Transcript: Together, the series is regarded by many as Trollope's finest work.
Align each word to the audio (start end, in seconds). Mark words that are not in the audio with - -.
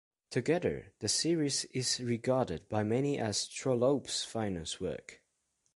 Together, 0.31 0.93
the 0.97 1.07
series 1.07 1.65
is 1.65 1.99
regarded 2.01 2.67
by 2.67 2.81
many 2.81 3.19
as 3.19 3.45
Trollope's 3.47 4.23
finest 4.25 4.81
work. 4.81 5.21